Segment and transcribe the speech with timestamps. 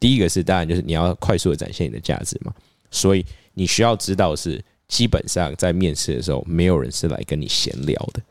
[0.00, 2.52] 第一个是当然就是你要快速的展现你的价值嘛，
[2.90, 8.22] 所以你需要知道是基本上在面试的时候，没有人是来跟你闲聊的，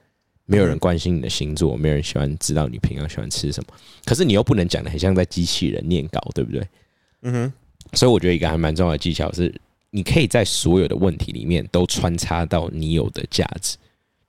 [0.45, 3.73] 没有人关心你的星座，没有人喜欢知道你平常喜欢吃什么，
[4.05, 6.67] 可是你又不能讲的很像在机器人念稿，对不对？
[7.23, 7.53] 嗯哼，
[7.93, 9.53] 所以我觉得一个还蛮重要的技巧是，
[9.89, 13.77] 你可以在所有的问题里面都穿插到你有的价值。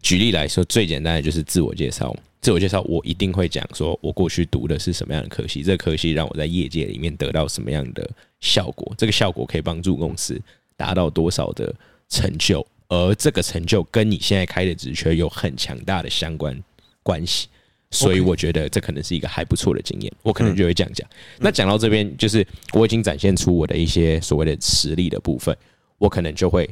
[0.02, 2.14] 举例来说，最简单的就是自我介绍。
[2.40, 8.08] 自我介绍，我一定会讲说，我过去读的是什么样的科系，这个科系让我在业界里面得到什么样的
[8.40, 10.40] 效果，这个效果可以帮助公司
[10.76, 11.74] 达到多少的
[12.08, 16.56] 成就，而这个成就跟你现在开的职缺有很强大的相关
[17.02, 17.48] 关系。
[17.90, 21.08] 所以我觉得这可能是一个还不错的经验，我可能就会这样讲。
[21.38, 25.56] 那讲到这边，就是我已经展现出我的一些所谓的实力的部分，
[25.96, 26.68] 我可能就会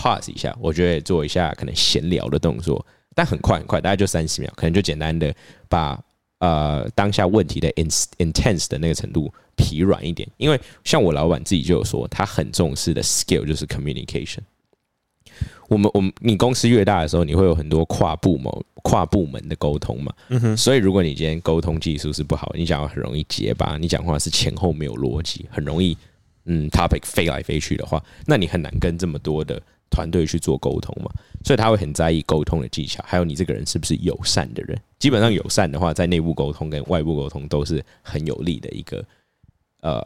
[0.00, 2.84] pause 一下，我觉得做一下可能闲聊的动作。
[3.14, 5.34] 但很快很快，大概就三十秒，可能就简单的
[5.68, 6.00] 把
[6.38, 10.26] 呃当下问题的 intense 的那个程度疲软一点。
[10.38, 14.38] 因为像我老板自己就有说，他很重视的 skill 就是 communication。
[15.68, 20.14] 我们我们你公司越大的时候，你会有很多跨部门跨部门的沟通嘛。
[20.56, 25.98] 所以如果你今天沟通技术是不好，你讲话很容易结巴，你讲话是前后没有逻辑，很容易
[26.44, 29.60] 嗯 topic 飞来飞去的话，那你很难跟这么多的。
[29.90, 31.10] 团队去做沟通嘛，
[31.44, 34.80] 所以他会很在意沟通的技巧，还有你这个人是不是友善的人。
[34.98, 39.04] 基本上友善的话，在内部沟通跟外部沟通都是很有利的一个，
[39.80, 40.00] 呃，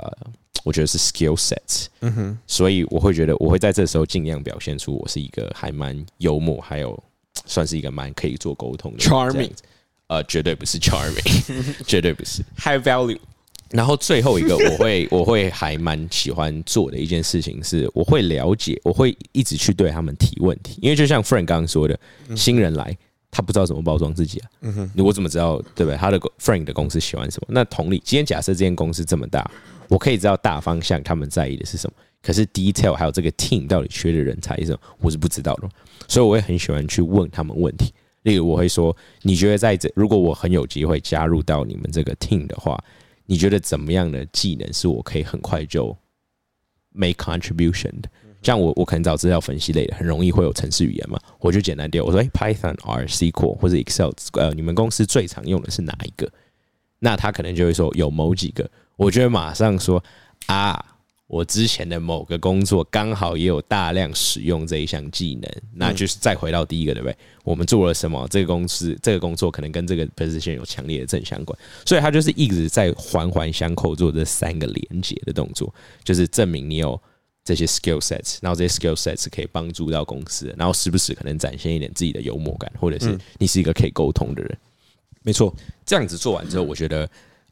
[0.64, 1.86] 我觉得是 skill sets。
[2.00, 7.00] 嗯哼，所以我会觉得我会在这时候尽量表现出我是一个还蛮幽默，还有
[7.44, 9.50] 算是一个蛮可以做沟通的 charming。
[10.06, 13.18] 呃，绝对不是 charming，绝对不是 high value。
[13.70, 21.98] 然后最后一个，我会 我会还蛮喜欢做的一件事情是，我会了解，我会一直去对他们提问题，因为就像 Frank 刚刚说的，
[22.36, 22.96] 新人来，
[23.30, 25.96] 他不知道怎么包装自己啊，嗯哼，我怎么知道对不对？
[25.96, 27.48] 他的 Frank 的公司喜欢什么？
[27.50, 29.50] 那同理，今天假设这间公司这么大，
[29.88, 35.68] 我可以知道大方向他们在意的是什么，可是 detail 还有这个 team 到底缺的人才是什么，我是不知道的，
[36.06, 37.92] 所以我会很喜欢去问他们问题。
[38.22, 42.78] 例如，我会说，你觉得在这，如果我很有机会加入到你们这个 team 的话。
[43.26, 45.96] 你觉得怎么样的技能是我可以很快就
[46.90, 48.10] make contribution 的？
[48.42, 56.30] 像我，我可能找资料分析类的，很容易会有程式语言嘛，我就简单丢，我说：“哎，Python、R、SQL 或者 Excel，呃，你们公司最常用的是哪一个？”
[57.00, 60.02] 那他可能就会说有某几个，我觉得马上说
[60.46, 60.90] 啊。
[61.26, 67.16] 我之前的某个工作刚好也有大量使用这一项技能，那就是再回到第一个，对不对？
[67.42, 68.28] 我们做了什么？
[68.30, 75.74] 这个公司这个工作可能跟这个 position 有强烈的正相关，所以他就是一直在环环相扣做这三个连接的动作，
[76.04, 77.00] 就是证明你有
[77.42, 84.58] 这些 skill sets，然后这些 skill sets 可以帮助到公司，然后时不时可能展现一点自己的幽默感，或者是你是一个可以沟通的人。
[85.22, 85.54] 没错，
[85.86, 87.08] 这样子做完之后，我觉得。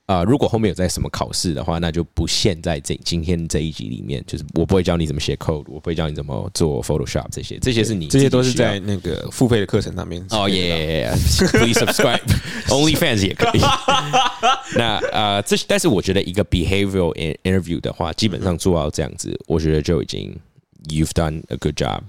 [0.07, 4.23] 啊，如果后面有在什么考试的话，那就不限在这今天这一集里面。
[4.27, 10.23] 就是我不会教你怎么写 code，我不会教你怎么做 Photoshop 这些，这些是你这些都是在那个付费的课程上面。
[10.31, 11.11] 哦耶
[11.53, 13.61] ，Please subscribe，Only Fans 也可以。
[14.77, 17.15] 那啊，这但是我觉得一个 behavioral
[17.45, 20.37] interview 的话，基本上做到这样子，我觉得就已经
[20.89, 22.01] You've done a good job。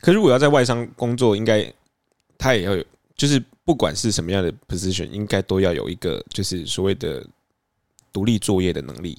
[0.00, 1.70] 可是我要在外商工作，应该
[2.38, 2.84] 他也要有，
[3.16, 3.42] 就是。
[3.70, 7.24] 不管是什么样的 position，应该都要有一个就是所谓的
[8.12, 9.16] 独立作业的能力，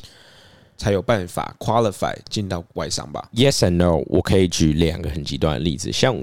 [0.76, 5.90] 才有办法 qualify 进到外商吧？Yes and no，我可以举两个很极端的例子。
[5.90, 6.22] 像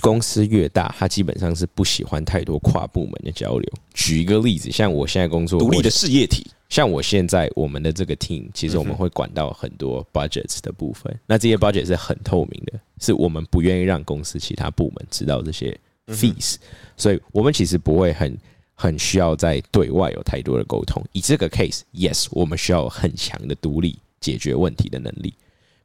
[0.00, 3.72] 公司越大，它基本上是不喜欢太多跨部门的交流。
[3.94, 11.16] 举一个例子，像我现在工作独立的事业体，像我现在我们的这个 team，其实我们会管到很多 budgets 的部分。
[11.28, 15.78] 那这些 budget 是很透明的，是我们不愿意让公司其他部门知道这些。
[16.08, 16.56] fees，
[16.96, 18.36] 所以我们其实不会很
[18.74, 21.02] 很需要在对外有太多的沟通。
[21.12, 25.34] 以这个 case，yes，我们需要很强的独立解决问题的能力。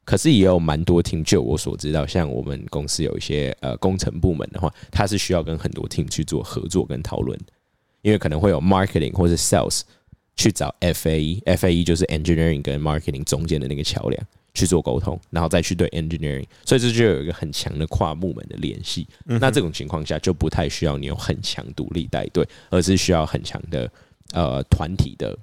[0.04, 7.38] 可是也有蛮多 team，就我所知道，像我们公司有一些呃工程部门的话，它是需要跟很多 team 去做合作跟讨论，
[8.02, 9.80] 因为可能会有 marketing 或者 sales
[10.36, 14.26] 去找 FAE，FAE 就是 engineering 跟 marketing 中间的那个桥梁。
[14.54, 19.06] 去做沟通，然后再去对 engineering，所以这就有一个很强的跨部门的联系。
[19.24, 23.90] 那这种情况下就不太需要你有很强独立带队，而是需要很强的
[24.32, 25.36] 呃团体的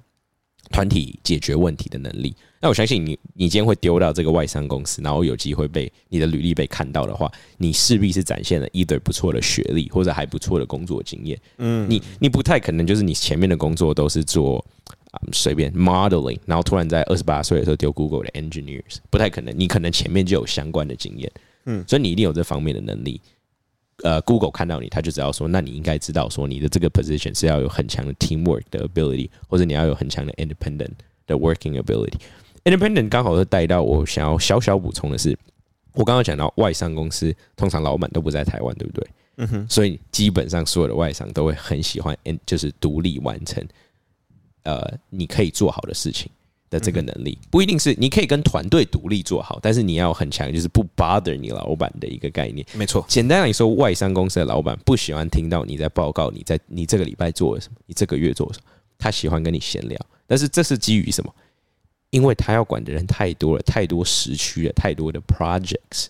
[0.70, 2.34] 团体解决问题的能力。
[2.58, 11.38] 那我相信你，你今天会丢到这个外商公司，然后有机会被你的履历被看到的话，你势必是展现了一对不错的学历或者还不错的工作经验。
[11.58, 14.64] 嗯，你你不太可能就是你前面的工作都是做。
[15.32, 19.54] 随便 modeling，然后突然在二十八岁的时候丢 Google 的 engineers，不太可能。
[19.58, 21.30] 你可能前面就有相关的经验，
[21.66, 23.20] 嗯，所以你一定有这方面的能力。
[24.02, 30.90] 呃，Google 看到你，他就知道说，那你应该知道说，你的这个 position 是要有很强的 teamwork 的 ability，或者你要有很强的 independent
[31.26, 32.14] 的 working ability。
[32.64, 35.38] Independent 刚好是带到我想要小小补充的是，
[35.92, 39.06] 我刚刚讲到外商公司通常老板都不在台湾，对不对？
[39.36, 43.64] 嗯哼，所以基本上所有的外商都会很喜欢，嗯，就是独立完成，
[44.64, 46.30] 呃，你可以做好的事情
[46.70, 52.66] 的这个能力，不一定是你可以跟团队独立做好，但是你要很强，就是不 bother 你老板的一个概念。
[52.74, 58.66] 没错，简单来说，外商公司的老板不喜欢听到你在报告你在你这个礼拜做了什么，你这个月做了什么，
[58.98, 59.98] 他喜欢跟你闲聊。
[60.26, 61.34] 但是这是基于什么？
[62.10, 66.06] 因为他要管的人太多了，太多时区了，太多的 projects。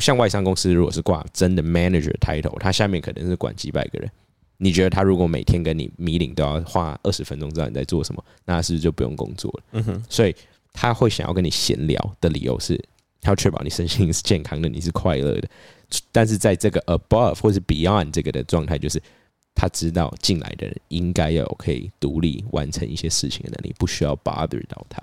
[0.00, 4.10] 像外商公司，如果是挂真的 manager title，他下面可能是管几百个人。
[4.58, 9.64] 你觉得他如果每天跟你 meeting 都要花二十分钟知道你在做什么，那是不是就不用工作了？
[9.72, 10.34] 嗯哼，所以
[10.72, 12.76] 他会想要跟你闲聊的理由是，
[13.20, 15.48] 他要确保你身心是健康的，你是快乐的。
[16.10, 19.00] 但是在这个 above 或是 beyond 这个的状态，就是
[19.54, 25.00] 他知道进来的人应该要有可以独立完成一些事情的能力，不需要 bother 到他。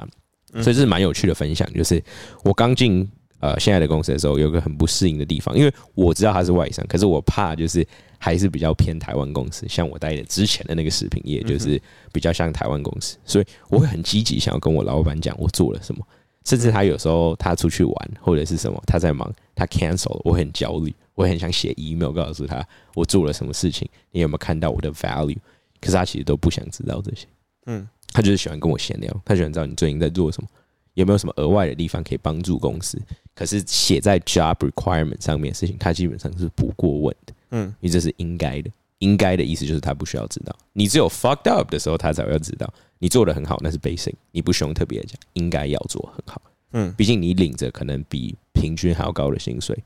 [0.62, 2.04] 所以这是蛮有趣的分享，就是
[2.44, 3.10] 我刚进。
[3.44, 7.86] 呃，现在的公司的时候，有个很不适应的地方，因为我知道他是外商，可是我怕就是
[8.18, 11.78] 还是比较偏台湾公司，像我待的之前的那个食品业，就是
[12.14, 16.08] 比较像台湾公司，所以我会很积极想要跟我老板讲我做了什么，
[16.46, 25.36] 甚至他有时候他出去玩或者是什么，他在忙，他 cancel 了，我很焦虑，我很想写 email 告诉他我做了什么事情，你有没有看到我的 value？
[25.82, 27.28] 可是他其实都不想知道这些，
[27.66, 30.48] 嗯，他就是喜欢跟我闲聊，他喜欢知道你最近在做什么。
[30.96, 33.02] 有没有什么额外的地方可以帮助公司？
[33.36, 37.34] 可是写在 job requirement 上面的事情，他基本上是不过问的。
[37.52, 38.70] 嗯，因为这是应该的。
[39.00, 40.56] 应该的意思就是他不需要知道。
[40.72, 42.74] 你只有 fucked up 的时候，他才要知道。
[43.00, 45.20] 你做的很好，那是 basic，你不需要特别讲。
[45.34, 46.42] 应该要做很好。
[46.72, 49.78] 嗯，毕竟你领着可能比平均还要高的薪水，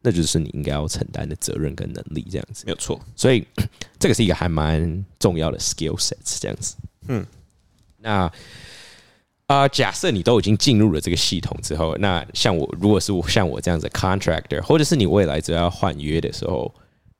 [0.00, 2.26] 那就是你应该要承担的责任跟能力。
[2.30, 2.98] 这样子没有错。
[3.14, 3.46] 所以
[4.00, 6.38] 这个是一个还蛮重要的 skill sets。
[6.40, 6.76] 这样子。
[7.08, 7.26] 嗯，
[7.98, 8.32] 那。
[9.52, 16.72] 啊，假设你都已经进入了这个系统之后，那像我，如果是我像我这样子 contractor，或者是你未来只要换约的时候，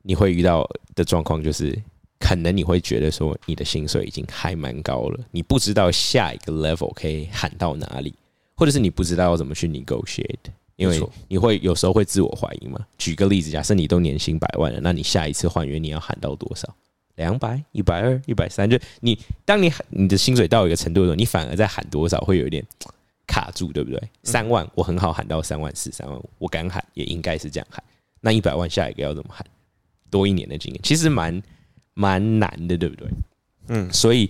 [0.02, 1.78] 你会遇到的状况就是，
[2.18, 8.14] 可能你会觉得说，你的薪水已经还蛮高了，你不知道下一个 level 可以喊到哪里，
[8.54, 12.80] 或者是你不知道要怎么去 negotiate，因为你会有时候会自我怀疑嘛。
[12.96, 16.74] 举个例子，假设你都年薪百万了，那你下一次换约你要喊到多少？
[17.22, 22.64] 两百、一百二、一百三，就你当你你的薪水到一个程度的时候，你反而在喊多少会有一点
[23.24, 24.02] 卡住，对不对？
[24.24, 27.82] 三万我很好喊到三万四、三万五，我敢喊也应该是这样喊。
[28.20, 29.46] 那一百万下一个要怎么喊？
[30.10, 31.42] 多一年的经验其实蛮
[31.94, 33.08] 蛮难的，对不对？
[33.68, 34.28] 嗯，所以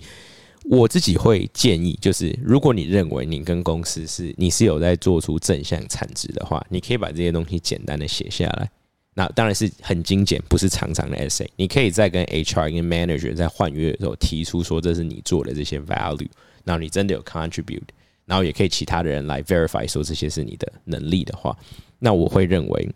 [0.65, 8.69] 我自己会建议，就是如果你认为你跟公司是你是有在做出正向产值的话，你可以把这些东西简单的写下来。
[9.15, 11.47] 那当然是很精简，不是长长的 essay。
[11.55, 16.27] 你可以在跟 HR 跟 manager 在换约的时候提出说这是你做的这些 value，
[16.63, 17.83] 然后你真的有 contribute，
[18.25, 21.55] 然后也可以其他的人来 verify 说这些是你的能力的话，
[21.99, 22.89] 那我会认为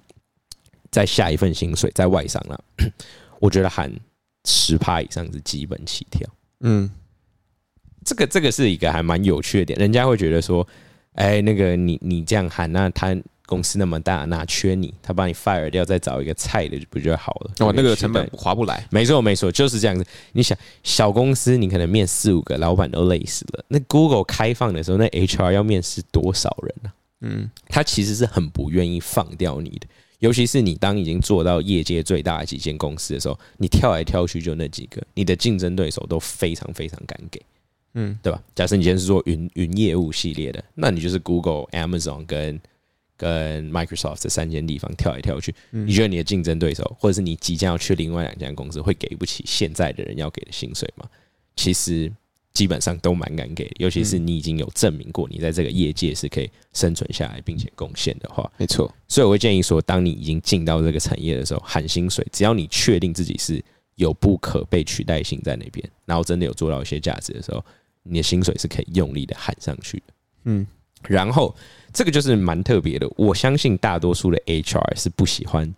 [0.89, 2.63] 在下一份薪水在外商了，
[3.39, 3.93] 我觉得喊
[4.45, 6.27] 十趴以上是基本起跳。
[6.61, 6.89] 嗯，
[8.03, 10.67] 这个这个是一个还蛮有趣的点，人家会觉得说，
[11.13, 13.15] 哎，那个你你这样喊，那他。
[13.47, 14.93] 公司那么大，哪缺你？
[15.01, 17.51] 他把你 fire 掉，再找一个菜的，不就好了？
[17.59, 18.85] 哦，那个成本划不来。
[18.91, 20.05] 没错，没错，就是这样子。
[20.33, 23.65] 你想，小公司你可能面四五个，老板都累死了。
[23.69, 26.91] 那 Google 开放的时候，那 HR 要面试多少人呢？
[27.21, 29.87] 嗯，他其实是很不愿意放掉你的。
[30.19, 37.41] 尤其是你当已经做到业界最大的几间公司的时候，你跳来跳去就那几个，你的竞争对手都非常非常敢给。
[37.93, 38.39] 嗯，对吧？
[38.53, 42.59] 假设你今天是做云云业务系列的，那你就是 Google、Amazon 跟
[43.17, 51.09] 跟 Microsoft 这三间地方跳来跳去，你觉得你的竞争对手，或者是你即将要去另外两家公司，会给不起现在的人要给的薪水吗？
[51.55, 52.11] 其实
[52.53, 58.93] 基本上都蛮敢给，尤其是你已经有证明过你在这个业界是可以生存下来并且贡献的话，没错。
[59.07, 63.63] 所以我会建议说，当你已经进到这个产业的时候，喊薪水，只要你确定自己是
[63.95, 67.63] 有不可被取代性在那边，然后真的有做到一些价值的时候，
[68.03, 70.13] 你的薪水是可以用力的喊上去的。
[70.43, 70.67] 嗯。
[71.03, 71.55] 然后
[71.93, 75.73] 这个就是蛮特别的，我相信大多数的 HR 是不喜欢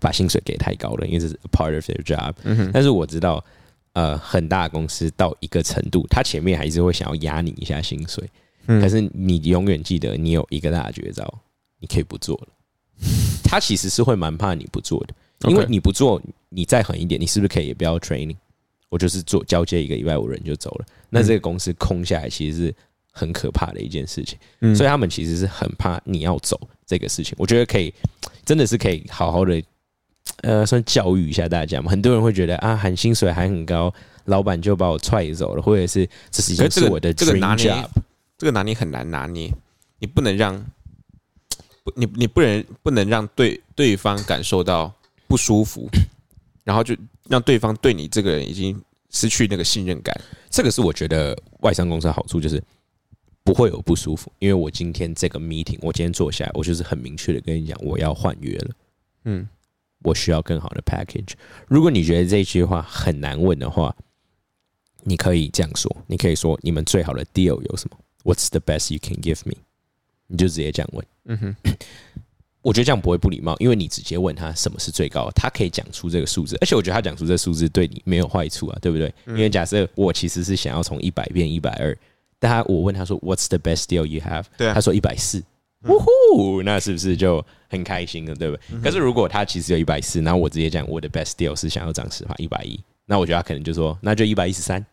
[0.00, 2.34] 把薪水给太高的，因为这是 part of their job。
[2.72, 3.44] 但是我知道，
[3.92, 8.28] 呃，很大公司到一个程度，他前面还是会想要压你一下薪水。
[8.66, 11.26] 可是你永远记得，你有一个大绝招，
[11.78, 12.48] 你可以不做了。
[13.44, 15.14] 他其实是会蛮怕你不做的，
[15.50, 18.36] 因为你不做，你再狠一点，你是不是可以也不要 training？
[18.88, 22.74] 我就是做交接一个礼拜我人就走了，那这个公司空下来其实是。
[23.18, 24.38] 很可怕的一件事情，
[24.76, 27.34] 所以他们其实是很怕你要走这个事情。
[27.36, 27.92] 我觉得可以，
[28.44, 29.60] 真的是可以好好的，
[30.42, 31.90] 呃，算教育一下大家嘛。
[31.90, 33.92] 很多人会觉得啊，喊薪水还很高，
[34.26, 37.88] 老板就把我踹走了，或者是这是已经是这个是我的这个 dream 拿捏 job，
[38.38, 39.52] 这个拿捏很难拿捏，
[39.98, 40.64] 你不能让，
[41.82, 44.94] 不你你不能不能让对对方感受到
[45.26, 45.88] 不舒服，
[46.62, 46.96] 然后就
[47.28, 50.18] 让对方对你这个人已经失去那个信任感。
[50.50, 52.62] 这个是我觉得外商公司的好处，就是
[53.48, 58.70] 不会有不舒服，因为我今天这个 meeting，我今天坐下来，我就是很明确的跟你讲，我要换约了。
[59.24, 59.48] 嗯，
[60.02, 61.32] 我需要更好的 package。
[61.66, 63.96] 如果你觉得这句话很难问的话，
[65.02, 69.54] 你可以这样说，你可以说你们最好的 deal 有什么？What's the best you can give me？
[70.26, 71.06] 你就直接这样问。
[71.24, 71.56] 嗯哼，
[72.60, 79.10] 我觉得这样不会不礼貌，因为你直接问他什么是最高的，他可以讲出这个数字，而且我觉得他讲出这个数字对你没有坏处啊，对不对？
[79.28, 81.96] 因为假设我其实是想要从一百变一百二，
[82.38, 84.44] 但他我问他说 What's the best deal you have？
[84.56, 85.42] 对啊他说一百四，
[85.84, 88.80] 呜呼，那是不是就很开心了，对不对？
[88.80, 94.84] 可是如果他其实有一百四，然后我直接讲我的 best deal 是想要涨十块一百一，那我觉得他可能就说那就一百一十三，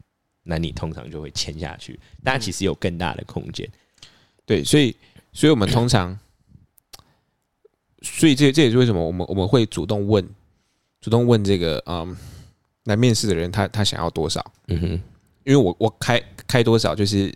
[0.43, 3.69] 那你通常就会签下去，但他其实有更大的空间。
[4.45, 4.95] 对，所以
[5.33, 6.17] 所以我们通常，
[8.01, 10.23] 所以这这也是为什么我们我们会主动问，
[11.01, 12.15] 主动问这个嗯
[12.85, 14.45] 来面试的人他他想要多少。
[14.67, 15.01] 嗯哼，
[15.45, 17.33] 因为我我开开多少，就是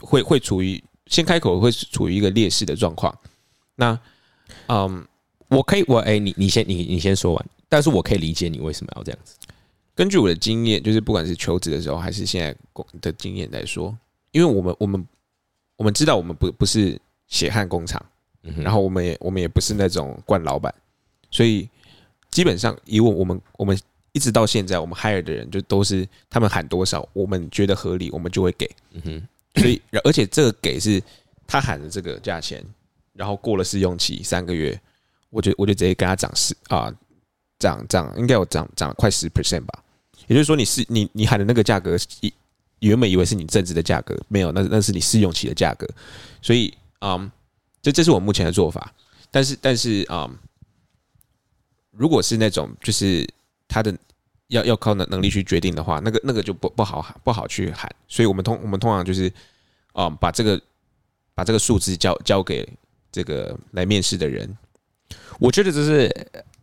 [0.00, 3.14] 会会处于先开口会处于一个劣势的状况。
[3.74, 3.98] 那
[4.68, 5.06] 嗯，
[5.48, 9.36] 我可以，我哎、你你先你你先说完，但是我可以理解你为什么要这样子。
[9.94, 13.96] 根据我的经验，就是不管是求职的时候，还是现在工的经验来说，
[14.32, 15.06] 因为我们我们
[15.76, 18.04] 我们知道我们不不是血汗工厂，
[18.42, 20.72] 嗯然后我们也我们也不是那种惯老板，
[21.30, 21.68] 所以
[22.30, 23.78] 基本上以我我们我们
[24.14, 28.70] 一直到现在，我们 hire 的人就都是他们喊多少，我们觉得合理，我们就会给。
[28.92, 31.02] 嗯哼，所以而且这个给是
[31.46, 32.64] 他喊的这个价钱，
[33.12, 34.80] 然后过了试用期三个月，
[35.30, 36.94] 我就我就直接跟他涨十啊，
[37.58, 39.82] 涨涨应该有涨涨了快十 percent 吧。
[40.28, 42.32] 也就是说你是你你喊的那个价格，一
[42.78, 45.88] 原本以为是你正职的价格，没有，那那是你试用期的价格。
[46.40, 47.30] 所以嗯，
[47.82, 48.94] 这这是我目前的做法。
[49.30, 50.38] 但是但是啊、嗯，
[51.90, 53.28] 如果是那种就是
[53.74, 53.92] 他的
[54.46, 57.90] 要要靠能能力去决定的话，那个那个就不不好不好去喊。
[58.06, 59.32] 所以我们通我们通常就是
[59.92, 60.60] 啊、把这个
[61.34, 62.68] 把这个数字交交给
[63.10, 64.48] 这个来面试的人。
[65.40, 66.08] 我觉得这是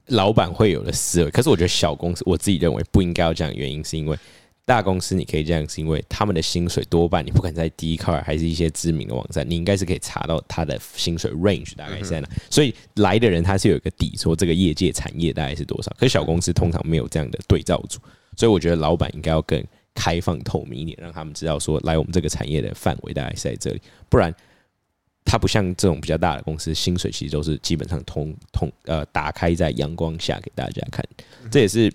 [0.06, 4.18] 老板会有的思维，可是我觉得小公司我自己认为不应该要这样，原因是因为
[4.65, 15.91] 大公司你可以这样，是因为他们的薪水多半你不管在 d c a r 还是一些知名的网站，你应该是可以查到他的薪水 range 大概是在哪，所以来的人他是有一个底，说这个业界产业大概是多少。
[15.98, 18.00] 可是小公司通常没有这样的对照组，
[18.38, 19.62] 所以我觉得老板应该要更
[19.94, 24.34] 开放透明一点，让他们知道说来我们这个产业的范围大概是在这里，不然。
[25.24, 31.06] 它不像这种比较大的公司，薪水其实都是基本上通通呃打开在阳光下给大家看。
[31.51, 31.94] 这也是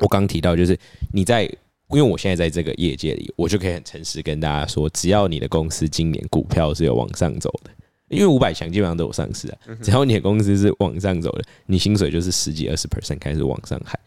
[0.00, 0.76] 我刚提到，就是
[1.12, 1.48] 你在
[1.90, 7.70] 因为我现在在这个业界里，我就可以很诚实跟大家说，只要你的公司今年股票是有往上走的，
[8.08, 13.98] 因为五百强基本上都有上市啊，只要你的公司是往上走的，你薪水就是十几二十 percent 开始往上喊。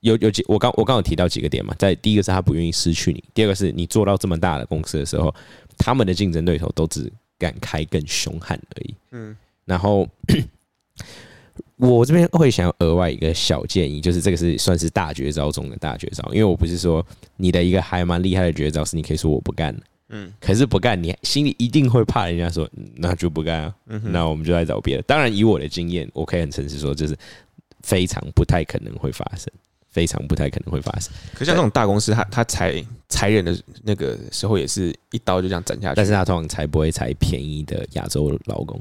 [0.00, 5.32] 有有几我刚我刚有提到几个点嘛，在第一个是他不愿意失去你，第二个是你做到这么大的公司的时候，
[5.78, 8.94] 他们的竞争对手都只敢开更凶悍而已。
[9.12, 10.08] 嗯，然后
[11.76, 17.04] 我这边会想要额外一个小建议，就是这个是算是大绝招中的大绝招，因为我不是说
[17.36, 23.74] 你的一个还蛮厉害的绝招是你可以说我不干了，嗯，可是不干你心里一定会怕人家说嗯那就不干啊，
[24.04, 25.02] 那我们就来找别的。
[25.02, 27.16] 当然以我的经验，我可以很诚实说，就是
[27.82, 29.52] 非常不太可能会发生。
[29.92, 35.96] 非常不太可能会发生，可像这种大公司，他他裁裁人的那个时候，也是一刀就这样斩下去。
[35.96, 38.80] 但是他通常才不会裁便宜的亚洲劳工，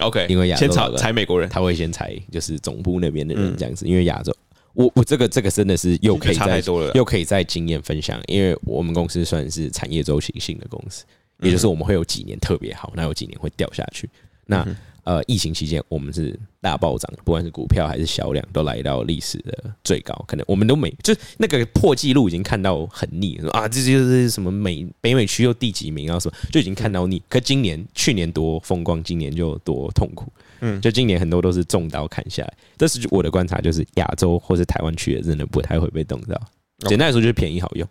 [0.00, 4.34] OK，因为亚洲先裁美国人，他会先踩就是总部那边的人嗯这样子，因为亚洲，
[4.74, 6.92] 我我这个这个真的是又可以差太多了。
[6.94, 11.04] 又可以再经验分享，因为我们公司算是产业周期性的公司，
[11.40, 14.08] 也就是我们会有几年特别好，那有几年会掉下去。
[14.46, 14.76] 那嗯
[15.06, 27.22] 呃，疫情期间我们是大暴涨，不管是股票还是销量都来到历史的最高，可能我们都没就那个破纪录已经看到很腻，啊这就是什么美北美区又第几名啊什么，就已经看到腻。
[27.28, 30.26] 可今年去年多风光，今年就多痛苦。
[30.60, 36.40] 嗯就今年很多都是重刀砍下来，这是我的观察，就是亚洲或是台湾区的真的不太会被动到。
[36.88, 37.88] 简单来说就是便宜好用，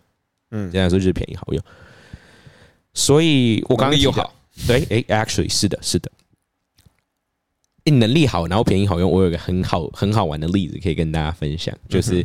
[0.50, 1.62] 嗯简，单来说就是便宜好用。
[2.92, 4.34] 所以我刚刚又好，
[4.66, 6.10] 对，诶 a c t u a l l y 是的，是的。
[7.86, 9.10] 诶能力好，然后便宜好用。
[9.10, 12.24] 我有一个很好很好玩的例子可以跟大家分享，就是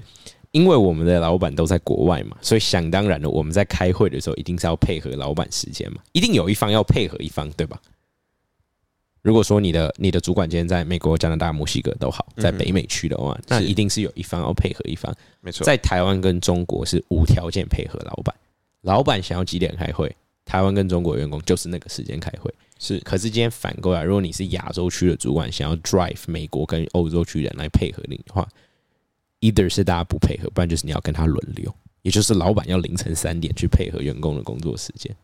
[0.51, 7.79] 因为我们的老板都在国外嘛，所以想当然的，我们在开会的时候一定是要配合老板时间嘛，一定有一方要配合一方，对吧？
[9.21, 15.13] 如果说你的你的主管今天在美国、加拿大、墨西哥都好，在北美区的话，那一定是有一方要配合一方。
[15.41, 18.35] 没错，在台湾跟中国是无条件配合老板，
[18.81, 20.11] 老板想要几点开会，
[20.43, 22.51] 台湾跟中国员工就是那个时间开会。
[22.83, 28.49] 是可是今天反过来，如果你是亚洲区的主管，想要 drive 美国跟欧洲区人来配合你的话
[29.41, 31.71] ，either 是大家不配合，不然就是你要跟他轮流，
[32.01, 35.15] 也就是老板要凌晨三点去配合员工的工作时间。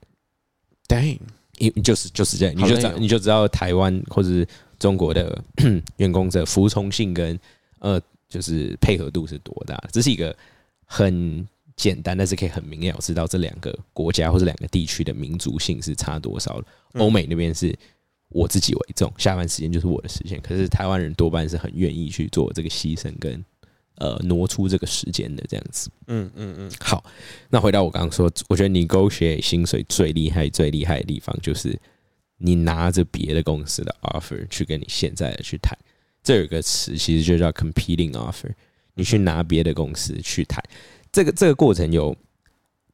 [0.88, 1.18] dang，
[1.58, 4.48] 因就是就是这样，你就知道你就知道台湾或者是
[4.78, 5.44] 中国的
[5.98, 7.40] 员工的服从性跟
[7.80, 8.00] 呃
[8.30, 9.76] 就是配合度是多大。
[9.92, 10.38] 这是一个
[10.86, 11.44] 很
[11.78, 16.62] 简单，但是可以很明了知道这两个国家或者两个地区的民族性是差多少
[16.94, 17.74] 欧美那边是
[18.30, 23.46] 我自己为重，下班时间就是我的时间，可是台湾人多半是很愿意去做这个牺牲跟
[23.96, 25.90] 呃挪出这个时间的这样子。
[26.08, 27.04] 嗯嗯嗯，好，
[27.50, 31.80] 那回到我刚刚说，我觉得你勾选薪水最厉害、最厉害的地方，就是
[32.38, 35.78] 你拿着别的公司的 offer 去跟你现在的去谈。
[36.24, 38.52] 这有一个词，其实就叫 competing offer，
[38.96, 40.62] 你去拿别的公司去谈。
[41.12, 42.16] 这个这个过程有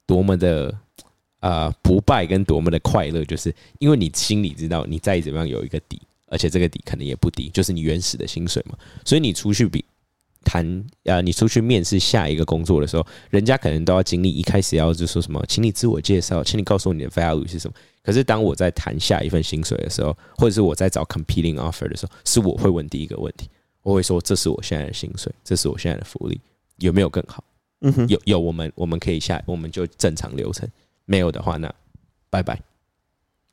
[0.06, 0.74] 多么的
[1.40, 8.78] 呃不败跟多么的快乐，就是因为你心里知道你再怎么样有一个底，而且这个底可能也不低，就是你原始的薪水嘛。
[9.06, 9.84] 所以你出去比
[10.44, 17.74] 谈呃，你出去面试下一个工作的时候，人家可能都要经历一开始要就说什么，请你自我介绍，请你告诉我你的 value 是什么。
[18.04, 23.50] 可是当我在谈下一份薪水的时候，或者是我在找 competing offer 的时候，是我会问第一个问题，
[23.82, 26.42] 我会说这是我现在的薪水，这是我现在的福利，
[26.80, 27.42] 有没有更好？
[27.84, 30.68] 嗯哼，有有，我们我们可以下，我们就正常流程。
[31.06, 31.72] 没有的话，那
[32.30, 32.60] 拜拜。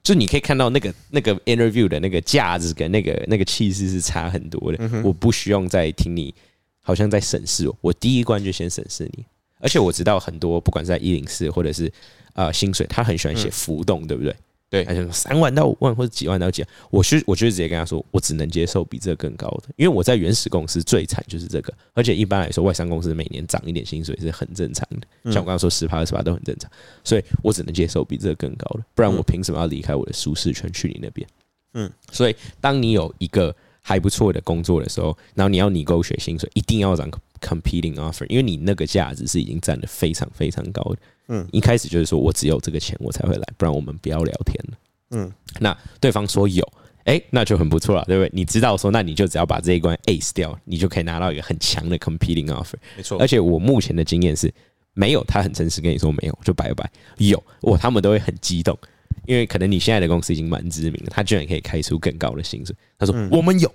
[0.03, 4.79] 就你可以看到那个那个 interview 的那个架子跟那个那个气势是差很多的。
[4.81, 6.35] 嗯我不需要再听你
[6.81, 9.25] 好像在审视我，我第一关就先审视你。
[9.59, 11.93] 而且我知道很多，不管是在一零四或者是
[12.33, 14.35] 呃薪水，他很喜欢写浮动，对不对？
[14.71, 14.85] 嗯对。
[14.85, 25.33] 他就说三万到五万或者几万到几万，我是我就直接跟他说，我只能接受比这个更高的，因为我在原始公司最惨就是这个，而且一般来说外商公司每年涨一点薪水是很正常的，嗯。
[25.33, 26.71] 像我刚刚说十趴二十趴都很正常，
[27.05, 31.29] 所以我只能接受比这个更高的，不然我凭什么要离开我的舒适圈去你那边？
[31.75, 40.99] 嗯，所以当你有一个还不错的工作的时候，然后你要你勾选薪水，一定要涨 competing offer，因为你那个价值是已经占的非常非常高的。
[41.29, 44.79] 嗯，一开始就是说我只有这个钱我才会来，不然我们不要聊天了。
[45.13, 46.67] 嗯，那对方说有，
[47.05, 48.31] 哎、那就很不错了，对不对？
[48.33, 52.75] 你知道说，那你就只要把这一关 ace 掉，你就可以拿到一个很强的 competing offer。
[52.97, 54.53] 没错而，且我目前的经验是，
[54.93, 56.89] 没有，他很诚实跟你说没有，就拜拜。
[57.19, 58.77] 有，哇，他们都会很激动，
[59.27, 62.75] 因为可能你现在的公司已经蛮知名了，他居然可以开出更高的薪水。
[62.99, 63.73] 他说、我们有。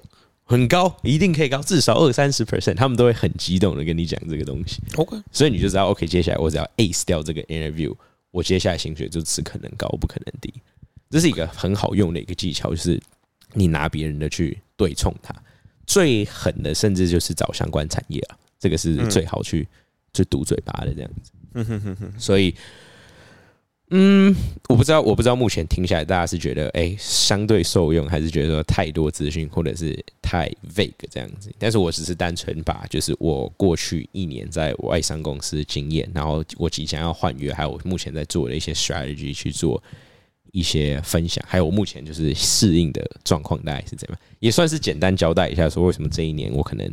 [0.47, 7.91] 很高，一定可以高，至少二三十 percent，他们都会很激动的跟你讲这个东西，OK，所以你就知道，OK，接下来我只要 ace 掉这个 interview，
[8.29, 10.53] 我接下来薪水就只可能高，不可能低。
[11.09, 13.01] 这是一个很好用的一个技巧，就是
[13.53, 15.33] 你拿别人的去对冲它。
[15.87, 19.67] 最狠的甚至就是找相关产业啊，这个是最好去
[20.13, 21.31] 去堵嘴巴的这样子。
[21.55, 22.55] 嗯哼哼哼，所以，嗯，
[24.67, 31.53] 我不知道，我不知道目前听下来，大家是觉得哎、相对受用，还是觉得说太多资讯，或者是太 vague 这样子？
[31.59, 39.81] 但是我只是单纯把就是我过去一年在外商公司的经验，然后我即将要换约，还有我目前在做的一些 strategy 去做
[40.51, 46.91] 一些分享，还有我目前就是适应的状况大概是怎样，也算是简单交代一下，说为什么这一年我可能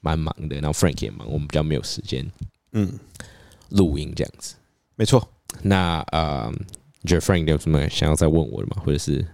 [0.00, 2.30] 蛮忙的，然后 Frank 也忙，我们比较没有时间
[2.72, 2.92] 嗯，
[3.70, 4.56] 录音这样子。
[4.94, 5.26] 没错。
[5.62, 6.52] 那呃，
[7.02, 8.82] 你觉得 Frank 有什么想要再问我的吗？
[8.84, 9.24] 或者是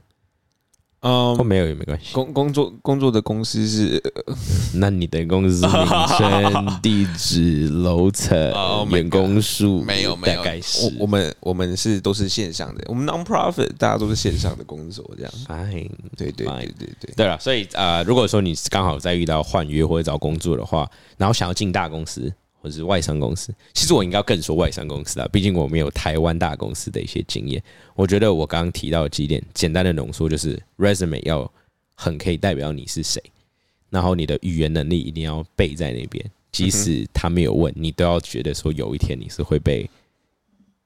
[1.00, 2.14] 嗯哦，，没有也没关系。
[2.14, 4.03] 工工作工作的公司是
[4.77, 8.35] 那你的公司名称、地址、楼层
[8.90, 15.33] 员工数，没有没有，大概是我我们我们是都是线上的，我们 non-profit 大家都是线上的工作这样。
[15.46, 15.90] fine。
[16.16, 22.33] 对对对对对，对了，所以呃，如果说你刚好在遇到换约或者找工作的话，然后想要进大公司
[22.64, 27.62] 或者是外商公司，其实我应该更说外商公司啊，毕竟我没有台湾大公司的一些经验。
[27.94, 31.53] 我觉得我刚刚提到的几点，简单的浓缩就是 resume 要
[31.94, 33.22] 很可以代表你是谁，
[33.90, 39.87] 然后你的语言能力一定要背在那边，即使他没有问，你都要觉得说有一天你是会被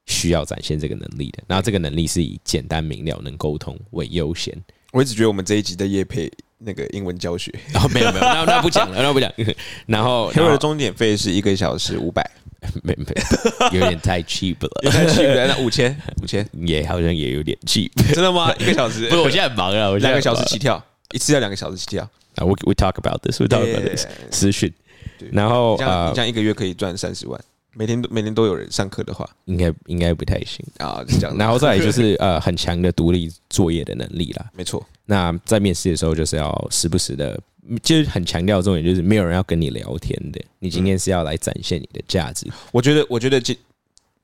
[0.06, 1.44] 需要展现这个能力的。
[1.46, 4.52] 然后这个能力是以简单明了、能沟通为优先。
[4.90, 9.32] 我一直觉得我们这一集的叶配那个英文教学，然 后没有没有，那那不讲了，那不讲。
[9.86, 12.28] 然后 Hero 的终点费是一个小时五百，
[12.82, 17.90] 没没有点太 cheap 了，太 cheap 了，那五千五千，也好像也有点 cheap。
[18.12, 18.52] 真的吗？
[18.58, 19.08] 一个小时？
[19.08, 22.02] 不是，我现在很忙啊，我两个小时起跳，一次要两个小时起跳。
[22.36, 24.72] 啊，we we talk about this，we talk about this 私讯。
[25.32, 27.40] 然后这样呃你这，样一个月可以赚三十万
[27.78, 30.66] 每天都每天都有人上课的话应该应该不太行。
[30.78, 31.38] 啊，是这样。
[31.38, 34.50] 然后再来 就是呃很强的独立作业的能力啦。
[34.52, 37.40] 没错，那在面试的时候，就是要时不时的，
[37.80, 40.44] 就是很强调重点，就是没有人要跟你聊天的。
[40.58, 42.50] 你今天是要来展现你的价值。
[42.72, 43.56] 我觉得我觉得今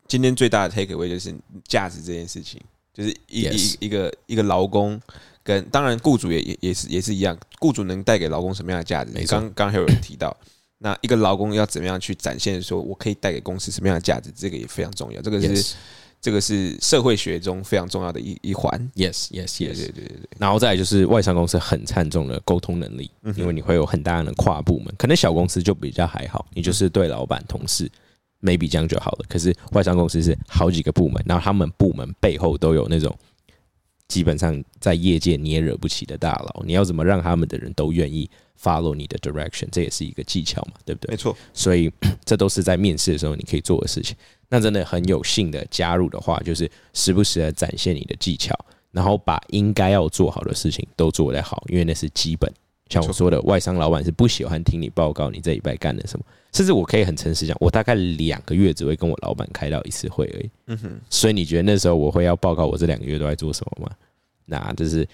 [0.09, 1.33] 今天最大的 take away 就是
[1.69, 2.61] 价值这件事情，
[2.93, 5.01] 就是一 Yes 一一个一个劳工
[5.45, 9.13] 跟当然雇主也也也是也是一样，雇主能带给劳工什么样的价值？
[9.13, 10.37] 没错刚刚还有人提到，
[10.85, 15.23] 那一个劳工要怎么样去展现说我可以带给公司什么样的价值，这个也非常重要。
[15.23, 15.73] 这个是 Yes
[16.21, 18.71] 这个是社会学中非常重要的一一环。
[18.95, 19.75] Yes, yes, yes.
[19.75, 27.91] 对对对对，然后再来就是外商公司很看重的沟通能力，因为你会有很大量的跨部门，可能小公司就比较还好，你就是对老板、同事
[28.43, 29.25] maybe 这样就好了。
[29.27, 33.15] 可是外商公司是好几个部门，然后他们部门背后都有那种
[34.09, 38.29] 基本上在业界你也惹不起的大佬，你要怎么让他们的人都愿意
[38.61, 41.17] follow 你的 direction，这也是一个技巧嘛，对不对没？
[41.17, 41.37] 错。
[41.53, 41.91] 所以
[42.25, 44.17] 这都是在面试的时候你可以做的事情。
[44.49, 48.55] 那真的很有幸的加入的话，就是时不时的展现你的技巧，
[48.93, 52.53] 然后把应该要做好的事情都做得好，因为那是基本。
[52.91, 60.51] 像我说的，外商老板是不喜欢听你报告你这礼拜干了什么，甚至我可以很诚实讲，我大概两个月只会跟我老板开到一次会而已。
[60.67, 63.91] 嗯哼，所以你觉得那时候我会要报告我这两个月都在做什么吗？
[64.45, 65.09] 那就是嗯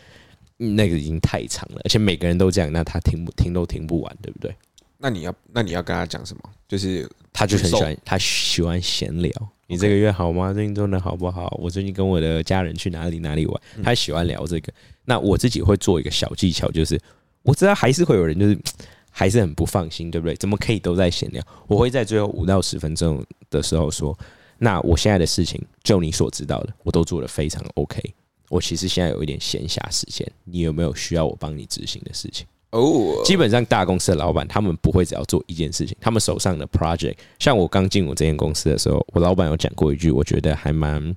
[0.62, 4.55] 那个已经太长了，而且每个人都这样，那他听不听都听不完，对不对？
[4.99, 6.42] 那你要那你要跟他讲什么？
[6.68, 9.33] 就是他就很喜欢，他喜欢闲聊。
[9.66, 10.53] 你这个月好吗？
[10.53, 11.57] 最近做的好不好？
[11.62, 13.62] 我最近跟我的家人去哪里哪里玩？
[13.83, 14.73] 他喜欢聊这个。
[15.05, 17.01] 那我自己会做一个小技巧，就是
[17.42, 18.59] 我知道还是会有人就是
[19.11, 20.37] 还是很不放心，对不对？
[20.37, 21.42] 怎么可以都在闲聊？
[21.66, 24.16] 我会在最后五到十分钟的时候说
[24.59, 28.01] ：“那我现在的事情，就你所知道的，我都做得非常 OK。
[28.50, 41.14] 我其实现在有一点闲暇时间，你有没有需要我帮你执行的事情？”哦，基本上大公司的老板，他们不会只要做一件事情，他们手上的 project，像我刚进我这间公司的时候，我老板有讲过一句，我觉得还蛮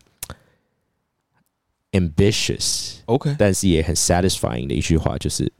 [1.92, 5.52] ambitious，OK，但是也很 satisfying 的一句话，就是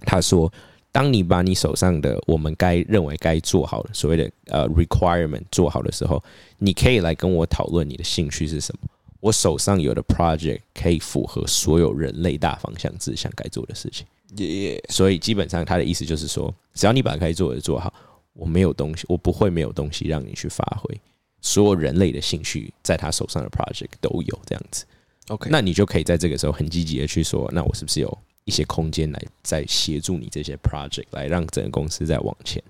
[0.00, 0.52] 他说，
[0.90, 6.20] 当你把你手上的我们该认为该做好的所谓的呃 requirement 做好的时候，
[6.58, 8.88] 你可以来跟我讨论你的兴趣是什么。
[9.20, 14.06] 我手上有的 project 可以符合所有人类大方向志向该做的事情。
[14.36, 17.92] 耶，所以基本上他的意思就是说，只要你把该做的做好，
[18.32, 21.00] 我没有东西，我不会没有东西让你去发挥。
[21.40, 24.84] 所有人类的兴趣在他手上的 project 都有这样子
[25.28, 32.60] ，OK，那你就可以在这个时候很积极的去说，那我是不是有一些空间来在协助你这些 project，来让整个公司再往前。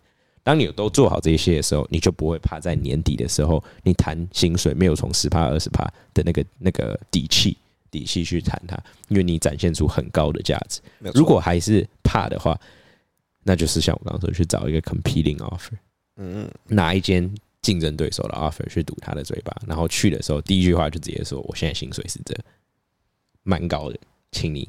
[0.47, 7.59] 当你有都做好这些的时候，你就不会怕在年底的时候，你谈薪水没有从十趴二十趴的那个那个底气
[7.91, 8.79] 底气去谈它，
[9.09, 10.81] 因为你展现出很高的价值。
[11.13, 12.57] 如果还是怕的话，
[13.43, 15.73] 那就是像我刚刚说，去找一个 competing offer，
[16.15, 17.29] 嗯，拿一间
[17.61, 22.33] 竞争对手的 offer 去堵他的嘴巴，然后去的时候第一句话就直接说：“我现在薪水是这，
[23.43, 23.99] 蛮高的，
[24.31, 24.69] 请你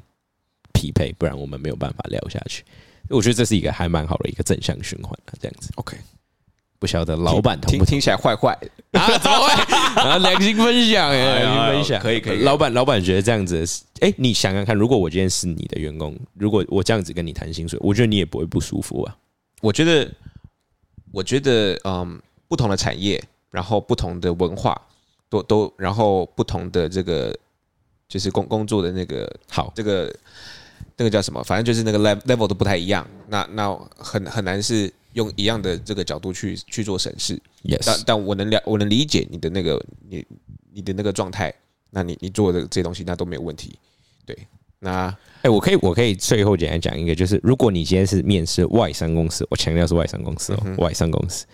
[0.74, 2.64] 匹配，不然我们没有办法聊下去。”
[3.10, 5.70] 我觉得这是一个还蛮好的一个正向循环啊，这样子。
[5.76, 5.98] OK，
[6.80, 8.52] 不晓得老板同不同听听起来坏坏，
[8.92, 9.18] 啊？
[9.18, 9.54] 怎么会？
[10.02, 19.18] 啊，良心分享良心分享，可以可以老板，老板觉得这样子是，哎、你想想看，如果我今天是你的员工，如果我这样子跟你谈薪水，我觉得你也不会不舒服啊。
[19.62, 20.12] 我觉得，
[21.12, 24.80] 我觉得，嗯，不同的产业，然后不同的文化，
[25.30, 27.36] 都都，然后不同的这个
[28.08, 30.14] 就是工工作的那个好，这个
[30.98, 31.44] 那个叫什么？
[31.44, 33.08] 反正就是那个 level level 都不太一样。
[33.30, 37.40] 那那很很难是用一样的这个角度去去做审视。
[37.64, 40.26] 但 yes，但我能了，我能理解你的那个你
[40.74, 41.54] 你的那个状态。
[41.90, 43.80] 那你你做的这些东西，那都没有问题。
[44.26, 44.38] 对，
[44.80, 51.46] 那哎、我可以，我可以最后简单讲一个，就是如果你今天是面试外商公司，我强调是外商公司哦，外商公司。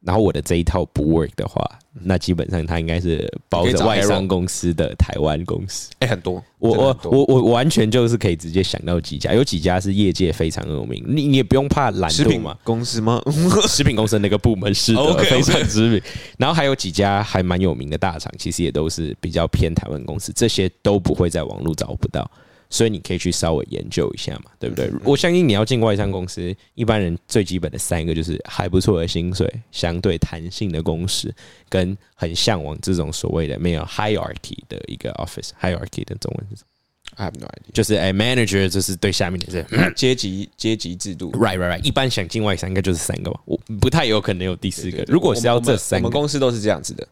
[0.00, 1.62] 然后我的这一套不 work 的话，
[2.02, 5.90] 那基本上它应该是包着外商公司的台湾公司。
[5.98, 12.56] 哎、很多，我我我我我完全就是可以直接想到几家，有几家是业界非常有名，你你也不用怕懒惰嘛。
[12.62, 13.20] 公司吗？
[13.66, 16.00] 食品公司那个部门是的 OK，OK 非常知名。
[16.38, 22.30] 然后还有几家还蛮有名的大厂，其实也都是比较偏台湾公司，这些都不会在网络找不到，
[22.70, 24.90] 所以你可以去稍微研究一下嘛，对不对？
[25.04, 31.34] 我相信你要进外商公司，一般人最基本的三个就是还不错的薪水、相对弹性的工时，
[31.68, 35.50] 跟很向往这种所谓的没有 hierarchy 的一个 office。
[35.60, 36.68] hierarchy 的中文是什么
[37.16, 37.72] ？I have no idea。
[37.72, 39.66] 就是哎、manager 就是对下面的人。
[39.96, 41.32] 阶级阶级制度。
[41.32, 41.84] Right, right, right。
[41.84, 47.08] 一般想进外商应该就是三个吧，我不太有可能有第四个如果是要这三个我们，公司都是这样子的。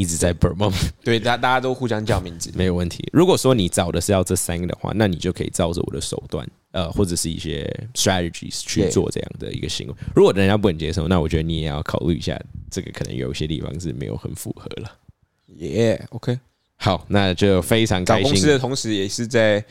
[0.00, 3.06] 一直在 promote， 对，大大家都互相叫名字，没有问题。
[3.12, 9.94] 如果说你找的是要这三个的话，那你就可以照着我的手段，呃，或者是一些 strategies 去做这样的一个行为。
[10.16, 14.90] 如果人家不能接受，那我觉得你也要考虑一下，这个可能有一些地方是没有很符合了。
[15.58, 16.38] 耶，OK。
[16.76, 18.48] 好，那就非常开找公司心。
[18.48, 19.62] 的同时，也是在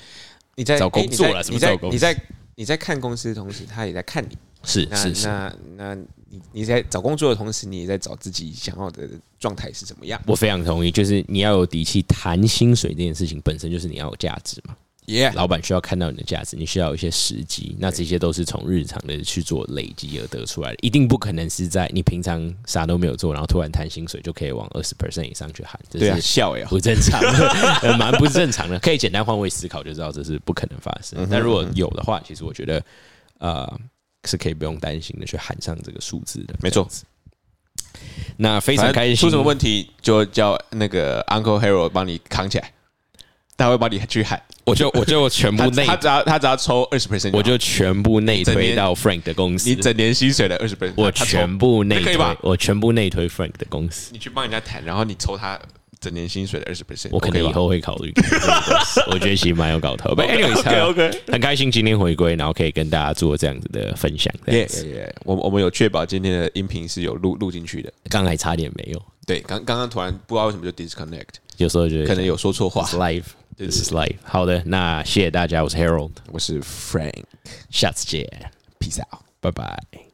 [0.54, 2.22] 你在找工作啦什么在你在你在
[2.54, 4.38] 你在看公司的同时，他也在看你。
[4.62, 5.98] 那是是是，那那
[6.30, 10.22] 你你在找工作的同时，你也在找自己想要的状态是怎么样？
[10.28, 14.76] 我非常同意，就是你要有底气谈薪水这件事情本身就是你要有价值嘛。
[15.08, 27.20] 耶，老板需要看到你的价值，你需要有一些时机，那这些都是从日常的去做累积而得出来的，一定不可能是在你平常啥都没有做，然后突然谈薪水就可以往二十 percent 以上去喊，这是笑呀，不正常
[27.98, 28.78] 蛮不正常的。
[28.78, 31.28] 可以简单换位思考就知道这是不可能发嗯生。
[31.28, 32.86] 但如果有的话，其实我觉得
[33.40, 33.80] 呃
[34.26, 36.88] 是可以不用担心的去喊上这个数字的，没错。
[38.38, 42.72] 那非常开心，出什么问题就叫那个 Uncle Harold 帮你扛起来，
[43.58, 44.42] 他会帮你去喊。
[44.66, 49.70] 我就我就全部他内他只要他只要抽二十 percent，我就全部内推到 Frank 的公司。
[49.70, 54.12] 你，整年薪水的二十 percent，我全部内推我全部内推 Frank 的公司。
[54.14, 55.60] 你去帮人家谈，然后你抽他
[56.00, 58.14] 整年薪水的二十 percent，我可能以后会考虑
[59.12, 60.16] 我觉得其实蛮有搞头。
[60.16, 64.34] But anyways，OK OK，很开心今天回归，然后可以跟大家做这样子的分享。
[64.46, 65.16] 这耶样子，耶耶！
[65.26, 67.92] 我我们有确保今天的音频是有录录进去的。
[68.10, 72.84] 刚才差点没有，对，刚刚刚突然不知道为什么就 disconnect，有时候觉得可能有说错话
[73.58, 74.16] 这是 live。
[74.24, 77.22] 好的，那谢谢大家，我是 Harold，我是 Frank，peace
[77.70, 78.24] 下次见
[79.12, 79.20] ，out。
[79.42, 80.09] 拜拜。